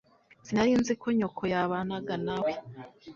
Sinari 0.45 0.73
nzi 0.81 0.93
ko 1.01 1.07
nyoko 1.17 1.41
yabanaga 1.53 2.13
nawe. 2.25 2.51